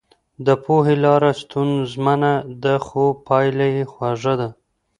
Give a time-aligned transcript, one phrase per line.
[0.45, 4.49] د پوهي لاره ستونزمنه ده خو پايله يې خوږه ده.